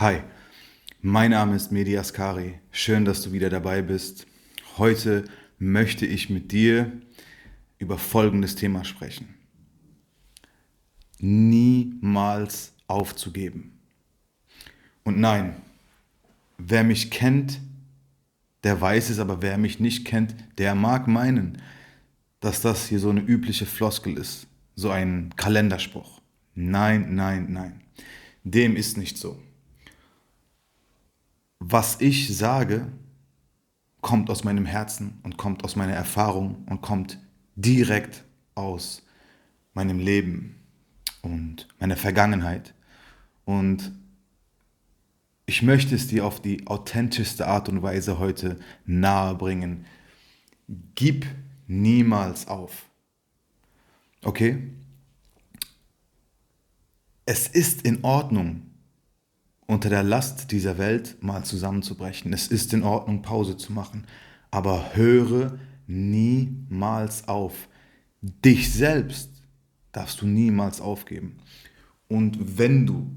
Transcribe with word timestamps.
Hi, 0.00 0.20
mein 1.02 1.32
Name 1.32 1.56
ist 1.56 1.72
Medi 1.72 1.98
Askari. 1.98 2.60
Schön, 2.70 3.04
dass 3.04 3.20
du 3.22 3.32
wieder 3.32 3.50
dabei 3.50 3.82
bist. 3.82 4.28
Heute 4.76 5.24
möchte 5.58 6.06
ich 6.06 6.30
mit 6.30 6.52
dir 6.52 6.92
über 7.78 7.98
folgendes 7.98 8.54
Thema 8.54 8.84
sprechen. 8.84 9.34
Niemals 11.18 12.74
aufzugeben. 12.86 13.80
Und 15.02 15.18
nein, 15.18 15.56
wer 16.58 16.84
mich 16.84 17.10
kennt, 17.10 17.60
der 18.62 18.80
weiß 18.80 19.10
es, 19.10 19.18
aber 19.18 19.42
wer 19.42 19.58
mich 19.58 19.80
nicht 19.80 20.04
kennt, 20.04 20.36
der 20.58 20.76
mag 20.76 21.08
meinen, 21.08 21.60
dass 22.38 22.60
das 22.60 22.86
hier 22.86 23.00
so 23.00 23.10
eine 23.10 23.22
übliche 23.22 23.66
Floskel 23.66 24.16
ist, 24.16 24.46
so 24.76 24.90
ein 24.90 25.34
Kalenderspruch. 25.34 26.20
Nein, 26.54 27.16
nein, 27.16 27.48
nein. 27.50 27.80
Dem 28.44 28.76
ist 28.76 28.96
nicht 28.96 29.18
so. 29.18 29.42
Was 31.60 32.00
ich 32.00 32.36
sage, 32.36 32.86
kommt 34.00 34.30
aus 34.30 34.44
meinem 34.44 34.64
Herzen 34.64 35.18
und 35.22 35.36
kommt 35.36 35.64
aus 35.64 35.76
meiner 35.76 35.94
Erfahrung 35.94 36.64
und 36.66 36.80
kommt 36.82 37.18
direkt 37.56 38.24
aus 38.54 39.02
meinem 39.74 39.98
Leben 39.98 40.56
und 41.22 41.68
meiner 41.80 41.96
Vergangenheit. 41.96 42.74
Und 43.44 43.92
ich 45.46 45.62
möchte 45.62 45.94
es 45.94 46.06
dir 46.06 46.26
auf 46.26 46.40
die 46.40 46.66
authentischste 46.66 47.46
Art 47.46 47.68
und 47.68 47.82
Weise 47.82 48.18
heute 48.18 48.58
nahebringen. 48.84 49.86
Gib 50.94 51.26
niemals 51.66 52.46
auf. 52.46 52.84
Okay? 54.22 54.70
Es 57.24 57.48
ist 57.48 57.82
in 57.82 58.04
Ordnung, 58.04 58.67
unter 59.68 59.90
der 59.90 60.02
Last 60.02 60.50
dieser 60.50 60.78
Welt 60.78 61.22
mal 61.22 61.44
zusammenzubrechen. 61.44 62.32
Es 62.32 62.48
ist 62.48 62.72
in 62.72 62.82
Ordnung, 62.82 63.22
Pause 63.22 63.56
zu 63.56 63.72
machen. 63.72 64.06
Aber 64.50 64.94
höre 64.94 65.58
niemals 65.86 67.28
auf. 67.28 67.68
Dich 68.22 68.72
selbst 68.72 69.30
darfst 69.92 70.22
du 70.22 70.26
niemals 70.26 70.80
aufgeben. 70.80 71.36
Und 72.08 72.58
wenn 72.58 72.86
du 72.86 73.10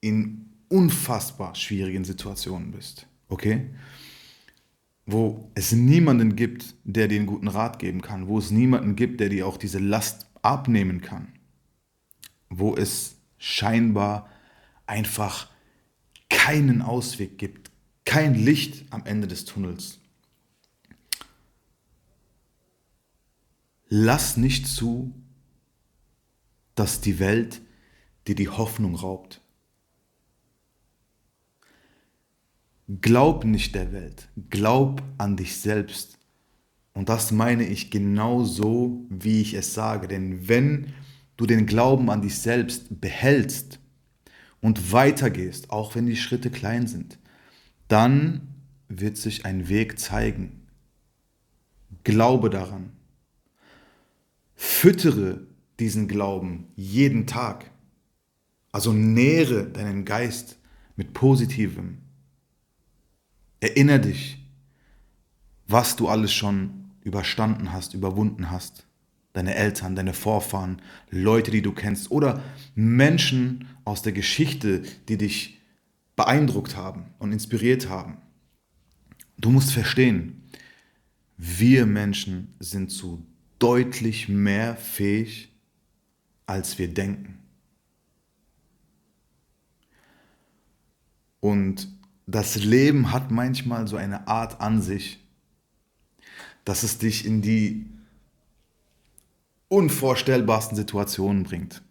in 0.00 0.50
unfassbar 0.68 1.54
schwierigen 1.54 2.04
Situationen 2.04 2.72
bist, 2.72 3.06
okay? 3.28 3.70
Wo 5.06 5.48
es 5.54 5.70
niemanden 5.70 6.34
gibt, 6.34 6.74
der 6.82 7.06
dir 7.06 7.18
einen 7.18 7.26
guten 7.26 7.48
Rat 7.48 7.78
geben 7.78 8.02
kann, 8.02 8.26
wo 8.26 8.38
es 8.38 8.50
niemanden 8.50 8.96
gibt, 8.96 9.20
der 9.20 9.28
dir 9.28 9.46
auch 9.46 9.58
diese 9.58 9.78
Last 9.78 10.26
abnehmen 10.42 11.00
kann, 11.02 11.28
wo 12.50 12.74
es 12.74 13.14
scheinbar 13.38 14.28
einfach 14.86 15.50
keinen 16.28 16.82
Ausweg 16.82 17.38
gibt, 17.38 17.70
kein 18.04 18.34
Licht 18.34 18.84
am 18.90 19.04
Ende 19.04 19.28
des 19.28 19.44
Tunnels. 19.44 20.00
Lass 23.88 24.36
nicht 24.36 24.66
zu, 24.66 25.14
dass 26.74 27.00
die 27.00 27.18
Welt 27.18 27.60
dir 28.26 28.34
die 28.34 28.48
Hoffnung 28.48 28.94
raubt. 28.94 29.40
Glaub 33.00 33.44
nicht 33.44 33.74
der 33.74 33.92
Welt, 33.92 34.28
glaub 34.50 35.02
an 35.18 35.36
dich 35.36 35.56
selbst. 35.56 36.18
Und 36.94 37.08
das 37.08 37.32
meine 37.32 37.66
ich 37.66 37.90
genau 37.90 38.44
so, 38.44 39.06
wie 39.08 39.40
ich 39.40 39.54
es 39.54 39.74
sage. 39.74 40.08
Denn 40.08 40.48
wenn 40.48 40.92
du 41.36 41.46
den 41.46 41.66
Glauben 41.66 42.10
an 42.10 42.22
dich 42.22 42.38
selbst 42.38 43.00
behältst 43.00 43.78
und 44.62 44.92
weitergehst, 44.92 45.70
auch 45.70 45.94
wenn 45.94 46.06
die 46.06 46.16
Schritte 46.16 46.50
klein 46.50 46.86
sind, 46.86 47.18
dann 47.88 48.48
wird 48.88 49.18
sich 49.18 49.44
ein 49.44 49.68
Weg 49.68 49.98
zeigen. 49.98 50.66
Glaube 52.04 52.48
daran. 52.48 52.92
Füttere 54.54 55.46
diesen 55.78 56.08
Glauben 56.08 56.68
jeden 56.76 57.26
Tag. 57.26 57.70
Also 58.70 58.92
nähre 58.92 59.66
deinen 59.66 60.04
Geist 60.06 60.58
mit 60.96 61.12
Positivem. 61.12 61.98
Erinnere 63.60 64.00
dich, 64.00 64.38
was 65.66 65.96
du 65.96 66.08
alles 66.08 66.32
schon 66.32 66.90
überstanden 67.02 67.72
hast, 67.72 67.94
überwunden 67.94 68.50
hast 68.50 68.86
deine 69.32 69.54
Eltern, 69.54 69.96
deine 69.96 70.12
Vorfahren, 70.12 70.82
Leute, 71.10 71.50
die 71.50 71.62
du 71.62 71.72
kennst 71.72 72.10
oder 72.10 72.42
Menschen 72.74 73.68
aus 73.84 74.02
der 74.02 74.12
Geschichte, 74.12 74.82
die 75.08 75.16
dich 75.16 75.60
beeindruckt 76.16 76.76
haben 76.76 77.06
und 77.18 77.32
inspiriert 77.32 77.88
haben. 77.88 78.18
Du 79.38 79.50
musst 79.50 79.72
verstehen, 79.72 80.42
wir 81.36 81.86
Menschen 81.86 82.54
sind 82.60 82.90
zu 82.90 83.26
deutlich 83.58 84.28
mehr 84.28 84.76
fähig, 84.76 85.52
als 86.46 86.78
wir 86.78 86.92
denken. 86.92 87.38
Und 91.40 91.88
das 92.26 92.56
Leben 92.56 93.10
hat 93.10 93.30
manchmal 93.30 93.88
so 93.88 93.96
eine 93.96 94.28
Art 94.28 94.60
an 94.60 94.80
sich, 94.80 95.18
dass 96.64 96.84
es 96.84 96.98
dich 96.98 97.26
in 97.26 97.42
die 97.42 97.86
unvorstellbarsten 99.72 100.76
Situationen 100.76 101.44
bringt, 101.44 101.82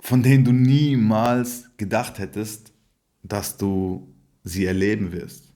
von 0.00 0.24
denen 0.24 0.44
du 0.44 0.50
niemals 0.50 1.70
gedacht 1.76 2.18
hättest, 2.18 2.72
dass 3.22 3.58
du 3.58 4.12
sie 4.42 4.64
erleben 4.64 5.12
wirst. 5.12 5.52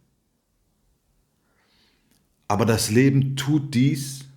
Aber 2.47 2.65
das 2.65 2.89
Leben 2.89 3.35
tut 3.35 3.75
dies, 3.75 4.29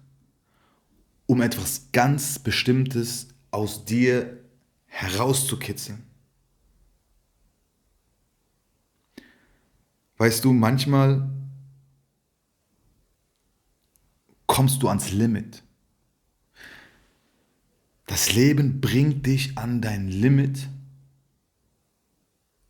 um 1.28 1.40
etwas 1.42 1.92
ganz 1.92 2.40
Bestimmtes 2.40 3.28
aus 3.52 3.86
dir 3.86 4.44
herauszukitzeln. 4.88 6.02
Weißt 10.18 10.44
du, 10.44 10.52
manchmal 10.52 11.30
kommst 14.48 14.82
du 14.82 14.88
ans 14.88 15.12
Limit. 15.12 15.65
Das 18.06 18.34
Leben 18.34 18.82
bringt 18.82 19.26
dich 19.26 19.58
an 19.58 19.82
dein 19.82 20.08
Limit 20.08 20.68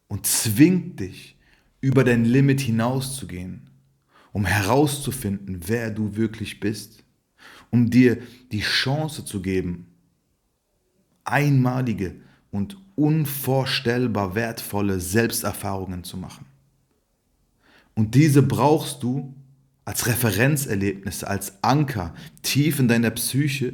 und 0.07 0.25
zwingt 0.25 0.99
dich, 0.99 1.35
über 1.81 2.03
dein 2.03 2.25
Limit 2.25 2.61
hinauszugehen, 2.61 3.69
um 4.31 4.45
herauszufinden, 4.45 5.67
wer 5.67 5.91
du 5.91 6.15
wirklich 6.15 6.59
bist, 6.59 7.03
um 7.69 7.91
dir 7.91 8.17
die 8.51 8.61
Chance 8.61 9.23
zu 9.23 9.41
geben, 9.41 9.85
einmalige 11.25 12.15
und 12.49 12.77
unvorstellbar 12.95 14.33
wertvolle 14.33 14.99
Selbsterfahrungen 14.99 16.03
zu 16.03 16.17
machen. 16.17 16.45
Und 17.93 18.15
diese 18.15 18.41
brauchst 18.41 19.03
du 19.03 19.35
als 19.83 20.07
Referenzerlebnisse, 20.07 21.27
als 21.27 21.63
Anker 21.63 22.15
tief 22.41 22.79
in 22.79 22.87
deiner 22.87 23.11
Psyche, 23.11 23.73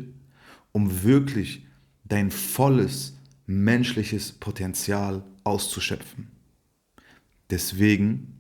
um 0.72 1.04
wirklich 1.04 1.66
dein 2.04 2.32
volles 2.32 3.18
menschliches 3.46 4.32
Potenzial 4.32 5.24
auszuschöpfen. 5.44 6.28
Deswegen, 7.50 8.38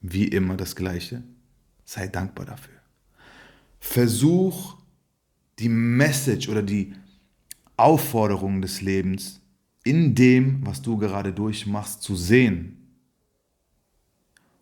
wie 0.00 0.28
immer 0.28 0.56
das 0.56 0.76
Gleiche, 0.76 1.22
sei 1.84 2.06
dankbar 2.06 2.46
dafür. 2.46 2.80
Versuch 3.80 4.76
die 5.58 5.68
Message 5.68 6.48
oder 6.48 6.62
die 6.62 6.94
Aufforderung 7.76 8.62
des 8.62 8.80
Lebens 8.80 9.40
in 9.84 10.14
dem, 10.14 10.64
was 10.64 10.82
du 10.82 10.96
gerade 10.96 11.32
durchmachst, 11.32 12.02
zu 12.02 12.14
sehen. 12.14 12.78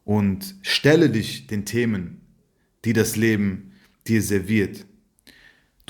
Und 0.04 0.56
stelle 0.62 1.10
dich 1.10 1.46
den 1.46 1.66
Themen, 1.66 2.22
die 2.84 2.94
das 2.94 3.16
Leben 3.16 3.72
dir 4.06 4.22
serviert. 4.22 4.86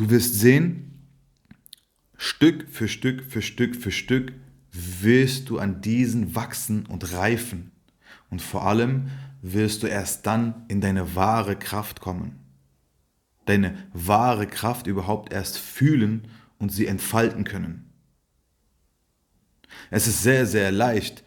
Du 0.00 0.08
wirst 0.08 0.40
sehen, 0.40 1.04
Stück 2.16 2.70
für 2.70 2.88
Stück 2.88 3.22
für 3.22 3.42
Stück 3.42 3.76
für 3.76 3.90
Stück 3.90 4.32
wirst 4.72 5.50
du 5.50 5.58
an 5.58 5.82
diesen 5.82 6.34
wachsen 6.34 6.86
und 6.86 7.12
reifen. 7.12 7.70
Und 8.30 8.40
vor 8.40 8.66
allem 8.66 9.10
wirst 9.42 9.82
du 9.82 9.88
erst 9.88 10.26
dann 10.26 10.64
in 10.68 10.80
deine 10.80 11.16
wahre 11.16 11.54
Kraft 11.54 12.00
kommen. 12.00 12.36
Deine 13.44 13.76
wahre 13.92 14.46
Kraft 14.46 14.86
überhaupt 14.86 15.34
erst 15.34 15.58
fühlen 15.58 16.28
und 16.58 16.72
sie 16.72 16.86
entfalten 16.86 17.44
können. 17.44 17.92
Es 19.90 20.06
ist 20.06 20.22
sehr, 20.22 20.46
sehr 20.46 20.72
leicht, 20.72 21.24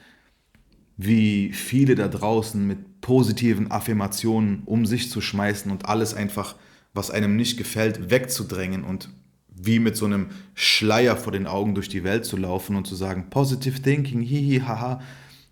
wie 0.98 1.54
viele 1.54 1.94
da 1.94 2.08
draußen 2.08 2.66
mit 2.66 3.02
positiven 3.02 3.70
Affirmationen 3.70 4.64
um 4.66 4.88
sich 4.88 5.12
zu 5.12 5.22
schmeißen 5.22 5.72
und 5.72 5.86
alles 5.86 6.16
einfach 6.16 6.56
was 6.94 7.12
einem 7.12 7.36
nicht 7.36 7.58
gefällt, 7.58 8.10
wegzudrängen 8.10 8.84
und 8.84 9.10
wie 9.48 9.80
mit 9.80 9.96
so 9.96 10.06
einem 10.06 10.30
Schleier 10.54 11.16
vor 11.16 11.32
den 11.32 11.48
Augen 11.48 11.76
durch 11.76 11.90
die 11.90 12.04
Welt 12.04 12.26
zu 12.26 12.38
laufen 12.38 12.76
und 12.76 12.88
zu 12.88 12.96
sagen, 12.96 13.30
Positive 13.30 13.82
Thinking, 13.82 14.22
hihi, 14.22 14.62
haha. 14.62 15.02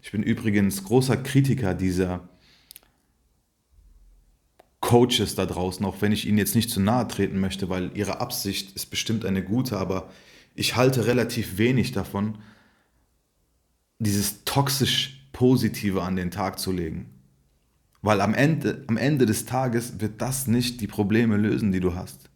Ich 0.01 0.11
bin 0.11 0.23
übrigens 0.23 0.83
großer 0.83 1.17
Kritiker 1.17 1.73
dieser 1.73 2.27
Coaches 4.79 5.35
da 5.35 5.45
draußen, 5.45 5.85
auch 5.85 6.01
wenn 6.01 6.11
ich 6.11 6.27
ihnen 6.27 6.39
jetzt 6.39 6.55
nicht 6.55 6.69
zu 6.69 6.81
nahe 6.81 7.07
treten 7.07 7.39
möchte, 7.39 7.69
weil 7.69 7.91
ihre 7.93 8.19
Absicht 8.19 8.75
ist 8.75 8.87
bestimmt 8.87 9.25
eine 9.25 9.43
gute, 9.43 9.77
aber 9.77 10.09
ich 10.55 10.75
halte 10.75 11.05
relativ 11.05 11.57
wenig 11.57 11.91
davon, 11.91 12.39
dieses 13.99 14.43
toxisch 14.43 15.27
Positive 15.31 16.01
an 16.01 16.15
den 16.15 16.31
Tag 16.31 16.59
zu 16.59 16.71
legen. 16.71 17.20
Weil 18.01 18.21
am 18.21 18.33
Ende, 18.33 18.83
am 18.87 18.97
Ende 18.97 19.25
des 19.25 19.45
Tages 19.45 19.99
wird 19.99 20.21
das 20.21 20.47
nicht 20.47 20.81
die 20.81 20.87
Probleme 20.87 21.37
lösen, 21.37 21.71
die 21.71 21.79
du 21.79 21.93
hast. 21.95 22.29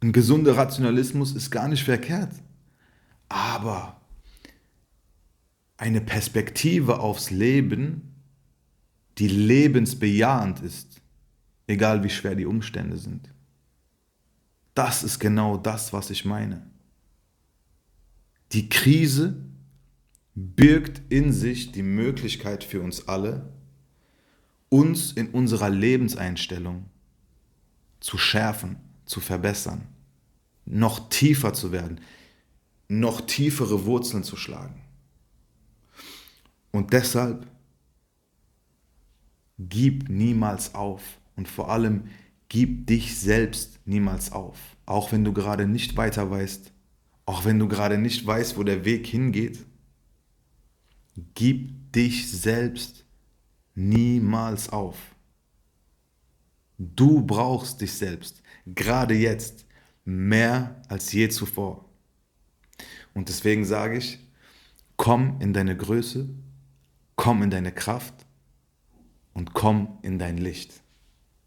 Ein 0.00 0.12
gesunder 0.12 0.56
Rationalismus 0.56 1.34
ist 1.34 1.50
gar 1.50 1.68
nicht 1.68 1.84
verkehrt. 1.84 2.32
Aber 3.28 4.00
eine 5.76 6.00
Perspektive 6.00 7.00
aufs 7.00 7.30
Leben, 7.30 8.14
die 9.18 9.28
lebensbejahend 9.28 10.60
ist, 10.60 11.00
egal 11.66 12.02
wie 12.02 12.10
schwer 12.10 12.34
die 12.34 12.46
Umstände 12.46 12.96
sind. 12.96 13.32
Das 14.74 15.02
ist 15.02 15.18
genau 15.18 15.56
das, 15.56 15.92
was 15.92 16.10
ich 16.10 16.24
meine. 16.24 16.68
Die 18.52 18.68
Krise 18.68 19.44
birgt 20.34 21.02
in 21.12 21.32
sich 21.32 21.72
die 21.72 21.82
Möglichkeit 21.82 22.64
für 22.64 22.80
uns 22.80 23.08
alle, 23.08 23.52
uns 24.68 25.12
in 25.12 25.30
unserer 25.30 25.70
Lebenseinstellung 25.70 26.86
zu 28.00 28.18
schärfen, 28.18 28.76
zu 29.04 29.20
verbessern, 29.20 29.86
noch 30.66 31.08
tiefer 31.08 31.54
zu 31.54 31.72
werden, 31.72 32.00
noch 32.88 33.22
tiefere 33.22 33.84
Wurzeln 33.84 34.22
zu 34.22 34.36
schlagen. 34.36 34.80
Und 36.70 36.92
deshalb 36.92 37.46
gib 39.58 40.08
niemals 40.08 40.74
auf 40.74 41.02
und 41.36 41.48
vor 41.48 41.70
allem 41.70 42.04
gib 42.48 42.86
dich 42.86 43.18
selbst 43.18 43.80
niemals 43.86 44.32
auf, 44.32 44.58
auch 44.86 45.12
wenn 45.12 45.24
du 45.24 45.32
gerade 45.32 45.66
nicht 45.66 45.96
weiter 45.96 46.30
weißt, 46.30 46.72
auch 47.26 47.44
wenn 47.44 47.58
du 47.58 47.68
gerade 47.68 47.98
nicht 47.98 48.24
weißt, 48.26 48.56
wo 48.56 48.62
der 48.62 48.84
Weg 48.84 49.06
hingeht. 49.06 49.66
Gib 51.34 51.92
dich 51.92 52.30
selbst 52.30 53.04
niemals 53.78 54.68
auf. 54.70 54.96
Du 56.78 57.22
brauchst 57.22 57.80
dich 57.80 57.92
selbst, 57.92 58.42
gerade 58.66 59.14
jetzt, 59.14 59.66
mehr 60.04 60.82
als 60.88 61.12
je 61.12 61.28
zuvor. 61.28 61.84
Und 63.14 63.28
deswegen 63.28 63.64
sage 63.64 63.98
ich, 63.98 64.18
komm 64.96 65.40
in 65.40 65.52
deine 65.52 65.76
Größe, 65.76 66.28
komm 67.16 67.42
in 67.42 67.50
deine 67.50 67.72
Kraft 67.72 68.26
und 69.34 69.54
komm 69.54 69.98
in 70.02 70.18
dein 70.18 70.38
Licht. 70.38 70.82